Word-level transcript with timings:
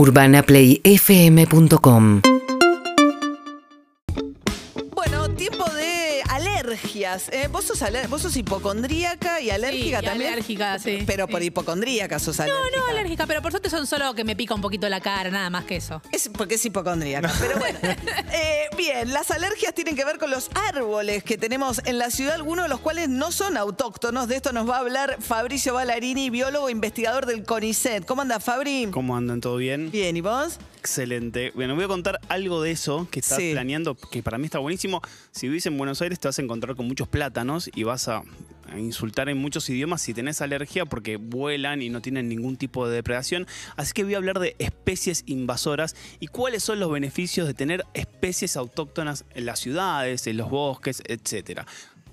UrbanaPlayFM.com 0.00 2.39
alergias. 7.04 7.28
Eh, 7.32 7.48
vos, 7.48 7.64
sos 7.64 7.82
aler- 7.82 8.08
vos 8.08 8.22
sos 8.22 8.36
hipocondríaca 8.36 9.40
y 9.40 9.50
alérgica 9.50 9.98
Sí, 10.00 10.04
y 10.04 10.08
también. 10.08 10.32
alérgica, 10.32 10.78
sí. 10.78 11.02
Pero 11.06 11.28
por 11.28 11.42
hipocondríaca 11.42 12.18
sos 12.18 12.38
No, 12.38 12.44
alérgica. 12.44 12.76
no, 12.76 12.86
alérgica, 12.90 13.26
pero 13.26 13.42
por 13.42 13.52
suerte 13.52 13.70
son 13.70 13.86
solo 13.86 14.14
que 14.14 14.24
me 14.24 14.36
pica 14.36 14.54
un 14.54 14.60
poquito 14.60 14.88
la 14.88 15.00
cara, 15.00 15.30
nada 15.30 15.50
más 15.50 15.64
que 15.64 15.76
eso. 15.76 16.02
Es 16.12 16.28
porque 16.28 16.54
es 16.56 16.64
hipocondríaca. 16.64 17.32
Pero 17.40 17.58
bueno. 17.58 17.78
Eh, 18.32 18.68
bien, 18.76 19.12
las 19.12 19.30
alergias 19.32 19.74
tienen 19.74 19.96
que 19.96 20.04
ver 20.04 20.18
con 20.18 20.30
los 20.30 20.50
árboles 20.68 21.24
que 21.24 21.36
tenemos 21.36 21.80
en 21.84 21.98
la 21.98 22.10
ciudad, 22.10 22.34
algunos 22.34 22.64
de 22.66 22.68
los 22.68 22.80
cuales 22.80 23.08
no 23.08 23.32
son 23.32 23.56
autóctonos. 23.56 24.28
De 24.28 24.36
esto 24.36 24.52
nos 24.52 24.68
va 24.68 24.76
a 24.76 24.80
hablar 24.80 25.16
Fabricio 25.20 25.74
Ballarini, 25.74 26.30
biólogo 26.30 26.68
e 26.68 26.72
investigador 26.72 27.26
del 27.26 27.44
CONICET. 27.44 28.04
¿Cómo 28.06 28.22
anda, 28.22 28.38
Fabri? 28.40 28.88
¿Cómo 28.92 29.16
andan? 29.16 29.40
¿Todo 29.40 29.56
bien? 29.56 29.90
Bien, 29.90 30.16
¿y 30.16 30.20
vos? 30.20 30.58
Excelente. 30.80 31.52
Bueno, 31.54 31.74
voy 31.74 31.84
a 31.84 31.88
contar 31.88 32.18
algo 32.28 32.62
de 32.62 32.70
eso 32.70 33.06
que 33.10 33.20
estás 33.20 33.36
Sí. 33.36 33.52
planeando, 33.52 33.94
que 33.96 34.22
para 34.22 34.38
mí 34.38 34.46
está 34.46 34.58
buenísimo. 34.60 35.02
Si 35.30 35.46
vivís 35.46 35.66
en 35.66 35.76
Buenos 35.76 36.00
Aires 36.00 36.18
te 36.18 36.26
vas 36.26 36.38
a 36.38 36.42
encontrar 36.42 36.74
con 36.74 36.88
muchos 36.88 37.06
plátanos 37.06 37.68
y 37.74 37.82
vas 37.82 38.08
a, 38.08 38.22
insultar 38.78 39.28
en 39.28 39.36
muchos 39.36 39.68
idiomas 39.68 40.00
si 40.00 40.14
tenés 40.14 40.40
alergia 40.40 40.86
porque 40.86 41.16
vuelan 41.16 41.82
y 41.82 41.88
no 41.90 42.00
tienen 42.00 42.28
ningún 42.28 42.56
tipo 42.56 42.88
de 42.88 42.94
depredación. 42.94 43.48
Así 43.76 43.92
que 43.92 44.04
voy 44.04 44.14
a 44.14 44.18
hablar 44.18 44.38
de 44.38 44.54
especies 44.60 45.24
invasoras 45.26 45.96
y 46.20 46.28
cuáles 46.28 46.62
son 46.62 46.78
los 46.78 46.88
beneficios 46.90 47.48
de 47.48 47.54
tener 47.54 47.84
especies 47.94 48.56
autóctonas 48.56 49.24
en 49.34 49.44
las 49.44 49.58
ciudades, 49.58 50.24
en 50.28 50.36
los 50.36 50.50
bosques, 50.50 51.02
etcétera. 51.04 51.66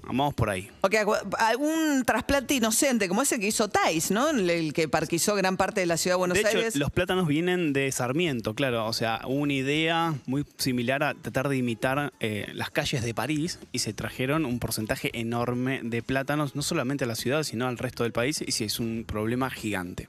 Vamos 0.08 0.34
por 0.34 0.50
ahí. 0.50 0.70
Ok, 0.82 0.96
algún 1.38 2.04
trasplante 2.06 2.54
inocente, 2.54 3.08
como 3.08 3.22
ese 3.22 3.40
que 3.40 3.48
hizo 3.48 3.68
Thais, 3.68 4.10
¿no? 4.10 4.30
El, 4.30 4.74
que 4.74 4.88
parquizó 4.88 5.36
gran 5.36 5.58
parte 5.58 5.82
de 5.82 5.86
la 5.86 5.98
ciudad 5.98 6.16
de 6.16 6.20
Buenos 6.20 6.36
de 6.36 6.42
hecho, 6.42 6.58
Aires. 6.58 6.76
los 6.78 6.92
plátanos 6.92 7.28
vienen 7.28 7.74
de 7.74 7.92
Sarmiento, 7.92 8.56
claro. 8.56 8.86
O 8.86 8.94
sea, 8.94 9.22
hubo 9.26 9.36
una 9.36 9.54
idea 9.54 10.16
muy 10.26 10.46
similar 10.58 11.04
a 11.04 11.14
tratar 11.14 11.50
de 11.50 11.58
imitar 11.58 12.14
eh, 12.20 12.50
las 12.54 12.70
calles 12.72 13.04
de 13.04 13.14
París 13.14 13.60
y 13.72 13.80
se 13.80 13.94
trajeron 13.94 14.46
un 14.46 14.60
porcentaje 14.60 15.12
enorme 15.14 15.82
de 15.84 16.02
plátanos, 16.02 16.56
no 16.56 16.62
solamente 16.62 17.04
a 17.04 17.08
la 17.08 17.16
ciudad, 17.16 17.44
sino 17.44 17.68
al 17.68 17.78
resto 17.78 18.04
del 18.04 18.14
país, 18.14 18.42
y 18.46 18.52
sí, 18.52 18.64
es 18.64 18.80
un 18.80 19.04
problema 19.06 19.50
gigante. 19.50 20.08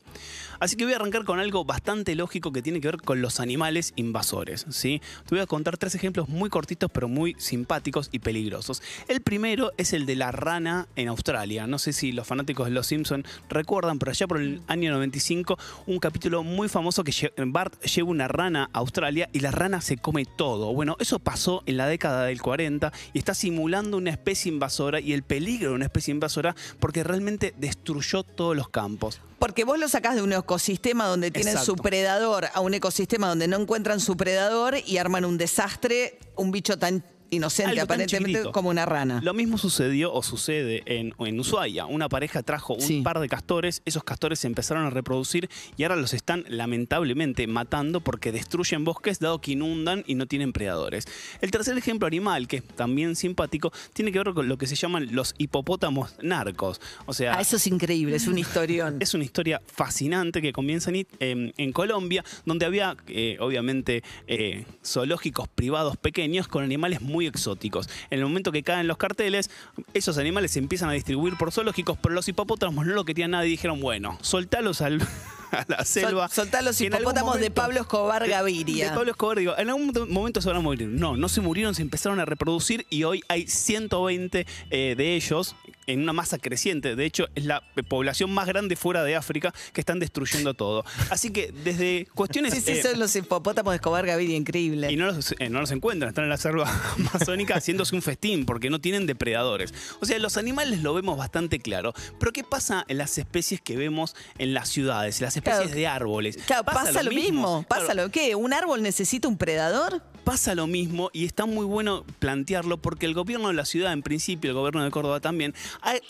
Así 0.61 0.77
que 0.77 0.85
voy 0.85 0.93
a 0.93 0.97
arrancar 0.97 1.25
con 1.25 1.39
algo 1.39 1.65
bastante 1.65 2.15
lógico 2.15 2.53
que 2.53 2.63
tiene 2.63 2.81
que 2.81 2.89
ver 2.89 3.01
con 3.01 3.23
los 3.23 3.39
animales 3.39 3.93
invasores. 3.97 4.67
¿sí? 4.71 5.01
Te 5.27 5.35
voy 5.35 5.41
a 5.41 5.47
contar 5.47 5.79
tres 5.79 5.95
ejemplos 5.95 6.29
muy 6.29 6.51
cortitos, 6.51 6.91
pero 6.93 7.09
muy 7.09 7.37
simpáticos 7.39 8.09
y 8.13 8.19
peligrosos. 8.19 8.83
El 9.07 9.21
primero 9.21 9.73
es 9.77 9.93
el 9.93 10.07
de 10.07 10.17
la 10.17 10.33
rana 10.33 10.89
en 10.97 11.09
Australia. 11.09 11.67
No 11.67 11.79
sé 11.79 11.93
si 11.93 12.13
los 12.13 12.27
fanáticos 12.27 12.67
de 12.67 12.73
Los 12.73 12.89
Simpson 12.89 13.25
recuerdan, 13.49 13.99
pero 13.99 14.11
allá 14.11 14.27
por 14.27 14.41
el 14.41 14.61
año 14.67 14.91
95, 14.93 15.59
un 15.87 15.99
capítulo 15.99 16.43
muy 16.43 16.69
famoso 16.69 17.05
que 17.05 17.13
Bart 17.37 17.81
lleva 17.85 18.11
una 18.11 18.29
rana 18.29 18.69
a 18.73 18.79
Australia 18.79 19.29
y 19.33 19.41
la 19.41 19.51
rana 19.51 19.81
se 19.81 19.97
come 19.97 20.25
todo. 20.25 20.73
Bueno, 20.73 20.97
eso 20.99 21.19
pasó 21.19 21.63
en 21.67 21.77
la 21.77 21.87
década 21.87 22.25
del 22.25 22.43
40 22.43 22.93
y 23.13 23.19
está 23.19 23.35
simulando 23.35 23.97
una 23.97 24.11
especie 24.11 24.51
invasora 24.51 25.01
y 25.01 25.13
el 25.13 25.23
peligro 25.23 25.71
de 25.71 25.77
una 25.77 25.85
especie 25.85 26.13
invasora 26.13 26.57
porque 26.81 27.05
realmente 27.05 27.55
destruyó 27.57 28.23
todos 28.23 28.57
los 28.57 28.69
campos. 28.69 29.21
Porque 29.39 29.65
vos 29.65 29.79
lo 29.79 29.89
sacás 29.89 30.17
de 30.17 30.23
un 30.23 30.33
ecosistema 30.33 31.07
donde 31.07 31.31
tienen 31.31 31.59
su 31.59 31.77
predador 31.77 32.49
a 32.53 32.61
un 32.61 32.75
ecosistema 32.75 33.29
donde 33.29 33.47
no 33.47 33.57
encuentran 33.57 34.01
su 34.01 34.17
predador 34.17 34.77
y 34.85 34.99
arman 34.99 35.25
un 35.25 35.39
desastre, 35.39 36.19
un 36.37 36.51
bicho 36.51 36.79
tan 36.79 37.05
inocente 37.31 37.71
Algo 37.73 37.83
aparentemente 37.85 38.43
como 38.53 38.71
una 38.71 38.87
rana. 38.87 39.21
Lo 39.23 39.35
mismo 39.35 39.59
sucedió 39.59 40.13
o 40.13 40.23
sucede 40.23 40.83
en, 40.87 41.15
en 41.19 41.41
Ushuaia. 41.41 41.87
Una 41.87 42.09
pareja 42.09 42.43
trajo 42.43 42.75
un 42.75 42.81
Sí. 42.81 43.01
par 43.03 43.21
de 43.21 43.29
castores, 43.29 43.83
esos 43.85 44.05
castores 44.05 44.39
se 44.39 44.47
empezaron 44.47 44.85
a 44.87 44.91
reproducir 44.91 45.49
y 45.77 45.83
ahora 45.83 45.97
los 45.97 46.15
están 46.15 46.45
lamentablemente 46.49 47.47
matando 47.47 48.01
porque 48.01 48.33
destruyen 48.33 48.85
bosques 48.85 49.19
dado 49.19 49.41
que 49.41 49.53
inundan 49.53 50.05
y 50.07 50.15
no 50.15 50.27
tienen 50.27 50.53
predadores. 50.53 51.05
El 51.41 51.51
tercer 51.51 51.77
ejemplo 51.77 52.07
animal, 52.07 52.47
que 52.49 52.59
es 52.59 52.65
también 52.65 53.17
simpático, 53.17 53.73
tiene 53.93 54.13
que 54.13 54.19
ver 54.19 54.33
con 54.35 54.49
lo 54.49 54.57
que 54.59 54.67
se 54.67 54.77
llaman 54.77 55.09
los 55.13 55.35
hipopótamos 55.39 56.15
narcos. 56.23 56.81
O 57.07 57.13
sea, 57.13 57.35
Ah, 57.35 57.41
eso 57.41 57.57
es 57.57 57.67
increíble, 57.67 58.17
es 58.17 58.27
un 58.27 58.39
historión. 58.39 58.97
es 59.01 59.15
una 59.15 59.25
historia 59.25 59.61
fascinante 59.67 60.41
que 60.41 60.53
comienza 60.53 60.91
en, 60.91 61.07
en- 61.21 61.53
en 61.57 61.73
Colombia, 61.73 62.25
donde 62.45 62.65
había, 62.67 62.97
eh, 63.09 63.37
obviamente, 63.41 64.03
eh, 64.27 64.65
zoológicos 64.85 65.49
privados 65.49 65.97
pequeños 65.97 66.49
con 66.49 66.63
animales 66.65 67.01
muy 67.01 67.18
exóticos. 67.27 67.89
En 68.11 68.19
el 68.21 68.25
momento 68.27 68.53
que 68.53 68.63
caen 68.63 68.87
los 68.87 68.97
carteles, 68.97 69.51
esos 69.95 70.19
animales 70.19 70.53
se 70.53 70.59
empiezan 70.59 70.89
a 70.91 70.93
distribuir 70.93 71.37
por 71.37 71.53
zoológicos, 71.53 71.99
pero 72.03 72.15
los 72.15 72.29
hipopótamos 72.29 72.87
no 72.87 72.95
lo 72.95 73.05
querían 73.05 73.33
nada 73.33 73.47
y 73.47 73.51
dijeron, 73.51 73.81
bueno, 73.81 74.19
soltalos 74.23 74.81
al- 74.81 75.01
a 75.53 75.65
la 75.69 75.85
selva. 75.85 76.29
Sol- 76.29 76.49
los 76.65 76.81
hipopótamos 76.81 77.41
de 77.41 77.51
Pablo 77.51 77.81
Escobar 77.81 78.23
de- 78.23 78.29
Gaviria. 78.29 78.91
De 78.91 78.97
Pablo 78.97 79.11
Escobar, 79.11 79.39
digo, 79.39 79.55
en 79.59 79.69
algún 79.69 79.93
momento 80.11 80.41
se 80.41 80.49
van 80.49 80.59
a 80.59 80.61
morir. 80.61 80.89
No, 80.89 81.17
no 81.17 81.29
se 81.29 81.41
murieron, 81.41 81.75
se 81.75 81.83
empezaron 81.83 82.21
a 82.21 82.25
reproducir 82.25 82.87
y 82.91 83.05
hoy 83.05 83.23
hay 83.29 83.47
120 83.47 84.47
eh, 84.71 84.95
de 84.97 85.15
ellos 85.15 85.57
en 85.89 86.03
una 86.03 86.13
masa 86.13 86.39
creciente. 86.39 86.95
De 86.95 87.05
hecho, 87.05 87.27
es 87.35 87.45
la 87.45 87.63
población 87.89 88.31
más 88.31 88.47
grande 88.47 88.77
fuera 88.77 89.03
de 89.03 89.17
África 89.17 89.53
que 89.73 89.81
están 89.81 89.99
destruyendo 89.99 90.55
todo. 90.55 90.85
Así 91.11 91.31
que 91.31 91.51
desde 91.65 92.07
cuestiones... 92.15 92.53
Sí, 92.55 92.61
sí, 92.61 92.73
eh, 92.73 92.83
son 92.83 93.01
los 93.01 93.17
hipopótamos 93.17 93.73
de 93.73 93.77
Escobar 93.77 94.07
Gaviria, 94.07 94.37
increíble. 94.37 94.93
y 94.93 94.97
no 94.97 95.07
los, 95.07 95.35
eh, 95.39 95.49
no 95.49 95.61
los 95.61 95.71
encuentran, 95.73 96.09
están 96.11 96.25
en 96.25 96.31
la 96.31 96.37
selva 96.37 96.71
amazónica 96.99 97.57
haciéndose 97.57 97.95
un 97.97 98.03
festín 98.03 98.45
porque 98.47 98.71
no 98.71 98.81
tienen 98.81 99.07
depredadores. 99.07 99.73
O 100.01 100.07
sea, 100.07 100.19
los 100.19 100.37
animales 100.37 100.83
lo 100.83 100.95
vemos 100.95 101.17
bastante 101.17 101.59
claro. 101.59 101.95
Pero 102.21 102.33
¿qué 102.33 102.45
pasa 102.45 102.85
en 102.89 102.99
las 102.99 103.17
especies 103.19 103.61
que 103.61 103.77
vemos 103.77 104.15
en 104.39 104.53
las 104.55 104.69
ciudades, 104.69 105.21
en 105.21 105.25
las 105.25 105.37
especies 105.37 105.59
Claro. 105.63 105.75
de 105.75 105.87
árboles? 105.87 106.37
Claro, 106.47 106.65
pasa, 106.65 107.03
lo 107.03 107.11
mismo. 107.11 107.65
Pasa 107.67 107.87
Claro, 107.87 108.03
lo 108.03 108.11
que, 108.11 108.35
¿un 108.35 108.53
árbol 108.53 108.83
necesita 108.83 109.27
un 109.27 109.39
predador? 109.39 110.03
Pasa 110.29 110.55
lo 110.55 110.67
mismo 110.67 111.09
y 111.15 111.25
está 111.25 111.47
muy 111.47 111.65
bueno 111.65 112.05
plantearlo 112.19 112.77
porque 112.77 113.07
el 113.07 113.15
gobierno 113.15 113.49
de 113.49 113.55
la 113.55 113.65
ciudad, 113.65 113.95
en 113.95 114.03
principio, 114.03 114.51
el 114.51 114.57
gobierno 114.57 114.85
de 114.85 114.91
Córdoba 114.91 115.21
también, 115.21 115.55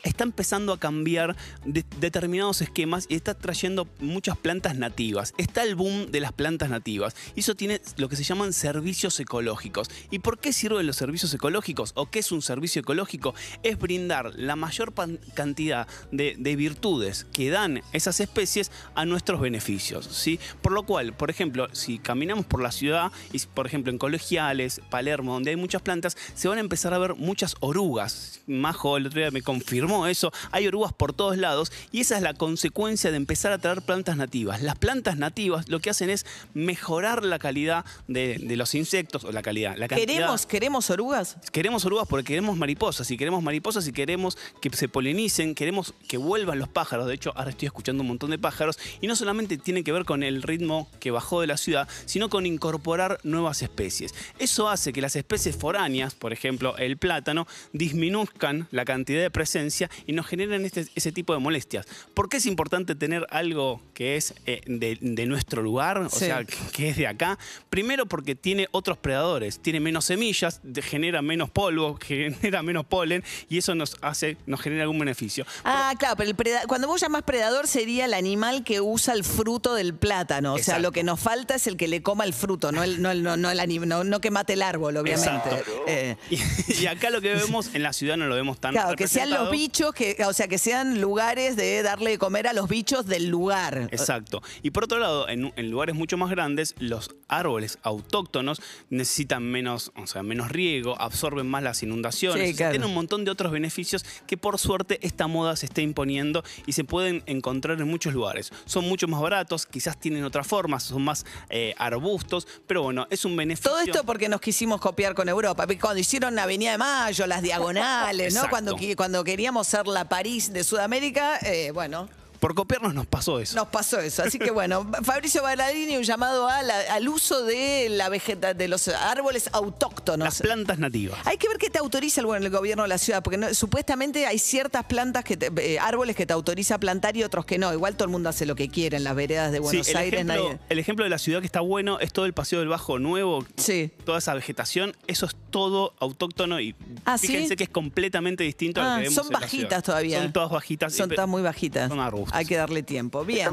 está 0.02 0.24
empezando 0.24 0.72
a 0.72 0.80
cambiar 0.80 1.36
de- 1.64 1.84
determinados 2.00 2.60
esquemas 2.60 3.06
y 3.08 3.14
está 3.14 3.34
trayendo 3.34 3.86
muchas 4.00 4.36
plantas 4.36 4.76
nativas. 4.76 5.34
Está 5.38 5.62
el 5.62 5.76
boom 5.76 6.10
de 6.10 6.18
las 6.18 6.32
plantas 6.32 6.68
nativas 6.68 7.14
y 7.36 7.40
eso 7.40 7.54
tiene 7.54 7.80
lo 7.96 8.08
que 8.08 8.16
se 8.16 8.24
llaman 8.24 8.52
servicios 8.52 9.20
ecológicos. 9.20 9.88
¿Y 10.10 10.18
por 10.18 10.40
qué 10.40 10.52
sirven 10.52 10.84
los 10.88 10.96
servicios 10.96 11.32
ecológicos 11.32 11.92
o 11.94 12.10
qué 12.10 12.18
es 12.18 12.32
un 12.32 12.42
servicio 12.42 12.80
ecológico? 12.80 13.36
Es 13.62 13.78
brindar 13.78 14.32
la 14.34 14.56
mayor 14.56 14.94
cantidad 15.34 15.86
de, 16.10 16.34
de 16.36 16.56
virtudes 16.56 17.24
que 17.32 17.50
dan 17.50 17.82
esas 17.92 18.18
especies 18.18 18.72
a 18.96 19.04
nuestros 19.04 19.40
beneficios. 19.40 20.06
¿sí? 20.06 20.40
Por 20.60 20.72
lo 20.72 20.82
cual, 20.82 21.12
por 21.12 21.30
ejemplo, 21.30 21.68
si 21.72 22.00
caminamos 22.00 22.46
por 22.46 22.60
la 22.60 22.72
ciudad 22.72 23.12
y, 23.32 23.38
por 23.54 23.68
ejemplo, 23.68 23.92
en 23.92 24.07
Colegiales, 24.12 24.80
Palermo, 24.88 25.34
donde 25.34 25.50
hay 25.50 25.56
muchas 25.56 25.82
plantas, 25.82 26.16
se 26.34 26.48
van 26.48 26.56
a 26.56 26.62
empezar 26.62 26.94
a 26.94 26.98
ver 26.98 27.14
muchas 27.14 27.56
orugas. 27.60 28.40
Majo 28.46 28.96
el 28.96 29.06
otro 29.06 29.20
día 29.20 29.30
me 29.30 29.42
confirmó 29.42 30.06
eso. 30.06 30.32
Hay 30.50 30.66
orugas 30.66 30.94
por 30.94 31.12
todos 31.12 31.36
lados 31.36 31.70
y 31.92 32.00
esa 32.00 32.16
es 32.16 32.22
la 32.22 32.32
consecuencia 32.32 33.10
de 33.10 33.18
empezar 33.18 33.52
a 33.52 33.58
traer 33.58 33.82
plantas 33.82 34.16
nativas. 34.16 34.62
Las 34.62 34.76
plantas 34.78 35.18
nativas 35.18 35.68
lo 35.68 35.80
que 35.80 35.90
hacen 35.90 36.08
es 36.08 36.24
mejorar 36.54 37.22
la 37.22 37.38
calidad 37.38 37.84
de, 38.06 38.38
de 38.38 38.56
los 38.56 38.74
insectos 38.74 39.24
o 39.24 39.30
la 39.32 39.42
calidad. 39.42 39.76
La 39.76 39.88
cantidad- 39.88 40.06
¿Queremos, 40.14 40.46
¿Queremos 40.46 40.88
orugas? 40.90 41.36
Queremos 41.52 41.84
orugas 41.84 42.08
porque 42.08 42.24
queremos 42.24 42.56
mariposas 42.56 43.10
y 43.10 43.18
queremos 43.18 43.42
mariposas 43.42 43.86
y 43.86 43.92
queremos 43.92 44.38
que 44.62 44.70
se 44.70 44.88
polinicen, 44.88 45.54
queremos 45.54 45.92
que 46.08 46.16
vuelvan 46.16 46.58
los 46.58 46.68
pájaros. 46.70 47.06
De 47.08 47.14
hecho, 47.14 47.32
ahora 47.36 47.50
estoy 47.50 47.66
escuchando 47.66 48.00
un 48.02 48.08
montón 48.08 48.30
de 48.30 48.38
pájaros 48.38 48.78
y 49.02 49.06
no 49.06 49.14
solamente 49.16 49.58
tiene 49.58 49.84
que 49.84 49.92
ver 49.92 50.06
con 50.06 50.22
el 50.22 50.42
ritmo 50.42 50.88
que 50.98 51.10
bajó 51.10 51.42
de 51.42 51.46
la 51.46 51.58
ciudad, 51.58 51.86
sino 52.06 52.30
con 52.30 52.46
incorporar 52.46 53.18
nuevas 53.22 53.60
especies. 53.60 53.97
Eso 54.38 54.68
hace 54.68 54.92
que 54.92 55.00
las 55.00 55.16
especies 55.16 55.56
foráneas, 55.56 56.14
por 56.14 56.32
ejemplo 56.32 56.76
el 56.78 56.96
plátano, 56.98 57.46
disminuzcan 57.72 58.68
la 58.70 58.84
cantidad 58.84 59.20
de 59.22 59.30
presencia 59.30 59.90
y 60.06 60.12
nos 60.12 60.26
generen 60.26 60.64
este- 60.64 60.86
ese 60.94 61.10
tipo 61.12 61.32
de 61.32 61.40
molestias. 61.40 61.86
¿Por 62.14 62.28
qué 62.28 62.36
es 62.36 62.46
importante 62.46 62.94
tener 62.94 63.26
algo 63.30 63.80
que 63.94 64.16
es 64.16 64.34
eh, 64.46 64.60
de, 64.66 64.98
de 65.00 65.26
nuestro 65.26 65.62
lugar, 65.62 65.98
o 65.98 66.10
Sí. 66.10 66.18
sea, 66.26 66.44
que- 66.44 66.88
es 66.90 66.96
de 66.96 67.06
acá? 67.06 67.38
Primero 67.70 68.06
porque 68.06 68.34
tiene 68.34 68.68
otros 68.70 68.98
predadores, 68.98 69.58
tiene 69.60 69.80
menos 69.80 70.04
semillas, 70.04 70.60
genera 70.82 71.22
menos 71.22 71.50
polvo, 71.50 71.98
genera 72.06 72.62
menos 72.62 72.84
polen 72.86 73.24
y 73.48 73.58
eso 73.58 73.74
nos 73.74 73.96
hace, 74.02 74.36
nos 74.46 74.60
genera 74.60 74.82
algún 74.82 74.98
beneficio. 74.98 75.44
Ah, 75.64 75.92
claro, 75.98 76.16
pero 76.16 76.30
el 76.30 76.36
preda- 76.36 76.66
cuando 76.66 76.86
vos 76.86 77.00
llamas 77.00 77.22
predador 77.22 77.66
sería 77.66 78.04
el 78.04 78.14
animal 78.14 78.64
que 78.64 78.80
usa 78.80 79.14
el 79.14 79.24
fruto 79.24 79.74
del 79.74 79.94
plátano. 79.94 80.54
O 80.54 80.56
sea, 80.56 80.62
Exacto. 80.76 80.82
lo 80.82 80.92
que 80.92 81.02
nos 81.02 81.18
falta 81.20 81.54
es 81.54 81.66
el 81.66 81.76
que 81.76 81.88
le 81.88 82.02
coma 82.02 82.24
el 82.24 82.32
fruto, 82.34 82.70
no 82.72 82.82
el, 82.82 83.00
no 83.02 83.10
el, 83.10 83.22
no, 83.22 83.36
no 83.36 83.50
el, 83.50 83.58
anim- 83.60 83.86
no, 83.88 84.04
no 84.04 84.20
que 84.20 84.30
mate 84.30 84.52
el 84.52 84.62
árbol, 84.62 84.96
obviamente. 84.96 85.28
Exacto. 85.30 85.56
Eh, 85.86 86.16
Y, 86.30 86.82
y 86.82 86.86
acá 86.86 87.10
lo 87.10 87.20
que 87.20 87.34
vemos 87.34 87.74
en 87.74 87.82
la 87.82 87.92
ciudad 87.92 88.16
no 88.16 88.26
lo 88.26 88.34
vemos 88.34 88.60
tan 88.60 88.72
Claro, 88.72 88.94
que 88.96 89.08
sean 89.08 89.30
los 89.30 89.50
bichos, 89.50 89.92
que, 89.94 90.16
o 90.26 90.32
sea, 90.32 90.46
que 90.48 90.58
sean 90.58 91.00
lugares 91.00 91.56
de 91.56 91.82
darle 91.82 92.10
de 92.10 92.18
comer 92.18 92.46
a 92.46 92.52
los 92.52 92.68
bichos 92.68 93.06
del 93.06 93.28
lugar. 93.28 93.88
Exacto. 93.90 94.42
Y 94.62 94.70
por 94.70 94.84
otro 94.84 94.98
lado, 94.98 95.28
en, 95.28 95.52
en 95.56 95.70
lugares 95.70 95.94
mucho 95.94 96.16
más 96.16 96.30
grandes, 96.30 96.74
los 96.78 97.10
árboles 97.28 97.78
autóctonos 97.82 98.60
necesitan 98.90 99.42
menos, 99.42 99.92
o 99.96 100.06
sea, 100.06 100.22
menos 100.22 100.50
riego, 100.50 101.00
absorben 101.00 101.48
más 101.48 101.62
las 101.62 101.82
inundaciones, 101.82 102.50
Sí, 102.50 102.54
claro. 102.54 102.72
tienen 102.72 102.88
un 102.88 102.94
montón 102.94 103.24
de 103.24 103.30
otros 103.30 103.52
beneficios 103.52 104.04
que 104.26 104.36
por 104.36 104.58
suerte 104.58 104.98
esta 105.02 105.26
moda 105.26 105.56
se 105.56 105.66
está 105.66 105.80
imponiendo 105.80 106.42
y 106.66 106.72
se 106.72 106.84
pueden 106.84 107.22
encontrar 107.26 107.80
en 107.80 107.88
muchos 107.88 108.12
lugares. 108.14 108.50
Son 108.66 108.86
mucho 108.88 109.08
más 109.08 109.20
baratos, 109.20 109.66
quizás 109.66 109.98
tienen 109.98 110.24
otras 110.24 110.46
formas, 110.46 110.82
son 110.84 111.02
más 111.02 111.24
eh, 111.50 111.74
arbustos, 111.78 112.46
pero 112.66 112.82
bueno, 112.82 113.06
es 113.10 113.24
un 113.24 113.36
beneficio. 113.36 113.67
Todo 113.68 113.80
esto 113.80 114.04
porque 114.04 114.28
nos 114.28 114.40
quisimos 114.40 114.80
copiar 114.80 115.14
con 115.14 115.28
Europa. 115.28 115.66
Cuando 115.80 115.98
hicieron 116.00 116.34
la 116.34 116.44
Avenida 116.44 116.72
de 116.72 116.78
Mayo, 116.78 117.26
las 117.26 117.42
diagonales, 117.42 118.34
¿no? 118.34 118.48
Cuando, 118.48 118.76
cuando 118.96 119.24
queríamos 119.24 119.66
ser 119.66 119.86
la 119.86 120.08
París 120.08 120.52
de 120.52 120.64
Sudamérica, 120.64 121.38
eh, 121.42 121.70
bueno, 121.72 122.08
Por 122.40 122.54
copiarnos 122.54 122.94
nos 122.94 123.06
pasó 123.06 123.40
eso. 123.40 123.56
nos 123.56 123.68
pasó 123.68 123.98
eso. 124.00 124.22
Así 124.22 124.38
que 124.38 124.50
bueno, 124.50 124.88
Fabricio 125.02 125.42
Ballarini, 125.42 125.96
un 125.96 126.02
llamado 126.04 126.48
a 126.48 126.62
la- 126.62 126.80
al 126.94 127.08
uso 127.08 127.42
de 127.44 127.88
la 127.90 128.08
vegeta, 128.08 128.54
de 128.54 128.68
los 128.68 128.86
árboles 128.88 129.50
autóctonos. 129.52 130.24
Las 130.24 130.40
plantas 130.40 130.78
nativas. 130.78 131.18
Hay 131.24 131.36
que 131.36 131.48
ver 131.48 131.58
qué 131.58 131.70
te 131.70 131.78
autoriza 131.78 132.20
el, 132.20 132.26
bueno, 132.26 132.46
el 132.46 132.52
gobierno 132.52 132.84
de 132.84 132.88
la 132.88 132.98
ciudad, 132.98 133.22
porque 133.22 133.38
no- 133.38 133.52
supuestamente 133.54 134.26
hay 134.26 134.38
ciertas 134.38 134.84
plantas, 134.84 135.24
que 135.24 135.36
te- 135.36 135.50
eh, 135.74 135.78
árboles 135.78 136.14
que 136.16 136.26
te 136.26 136.32
autoriza 136.32 136.76
a 136.76 136.78
plantar 136.78 137.16
y 137.16 137.24
otros 137.24 137.44
que 137.44 137.58
no. 137.58 137.72
Igual 137.72 137.94
todo 137.96 138.04
el 138.04 138.10
mundo 138.10 138.28
hace 138.28 138.46
lo 138.46 138.54
que 138.54 138.68
quiere 138.68 138.96
en 138.96 139.04
las 139.04 139.14
veredas 139.14 139.50
de 139.52 139.58
Buenos 139.60 139.86
sí, 139.86 139.90
el 139.92 139.96
Aires. 139.98 140.20
ejemplo, 140.20 140.34
nadie- 140.50 140.58
el 140.68 140.78
ejemplo 140.78 141.04
de 141.04 141.10
la 141.10 141.18
ciudad 141.18 141.40
que 141.40 141.46
está 141.46 141.60
bueno 141.60 141.98
es 142.00 142.12
todo 142.12 142.24
el 142.26 142.34
paseo 142.34 142.60
del 142.60 142.68
Bajo 142.68 142.98
Nuevo, 142.98 143.44
Sí. 143.56 143.90
toda 144.04 144.18
esa 144.18 144.34
vegetación, 144.34 144.96
eso 145.06 145.26
es 145.26 145.34
todo 145.50 145.94
autóctono 146.00 146.60
y 146.60 146.74
Ah, 147.04 147.18
¿sí? 147.18 147.28
fíjense 147.28 147.56
que 147.56 147.64
es 147.64 147.70
completamente 147.70 148.44
distinto 148.44 148.80
a 148.80 148.84
lo 148.84 148.90
Ah, 148.90 148.96
que 148.96 149.02
vemos 149.04 149.14
son 149.14 149.26
en 149.26 149.32
bajitas 149.40 149.82
todavía. 149.82 150.22
Son 150.22 150.32
todas 150.32 150.50
bajitas. 150.50 150.94
Son 150.94 151.10
eh, 151.10 151.14
todas 151.14 151.28
muy 151.28 151.42
bajitas. 151.42 151.88
Son 151.88 152.00
arbustos. 152.00 152.34
Hay 152.36 152.46
que 152.46 152.56
darle 152.56 152.82
tiempo. 152.82 153.24
Bien. 153.24 153.50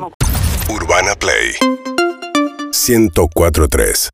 Urbana 0.69 1.15
Play 1.15 1.53
1043 2.87 4.09